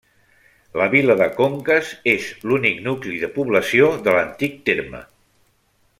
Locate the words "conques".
1.35-1.91